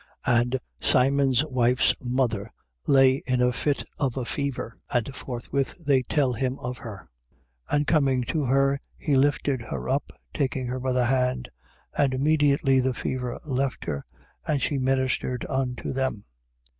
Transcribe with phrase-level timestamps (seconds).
[0.25, 0.39] 1:30.
[0.41, 2.51] And Simon's wife's mother
[2.87, 7.07] lay in a fit of a fever: and forthwith they tell him of her.
[7.69, 7.75] 1:31.
[7.77, 11.49] And coming to her, he lifted her up, taking her by the hand;
[11.95, 14.03] and immediately the fever left her,
[14.47, 16.25] and she ministered unto them.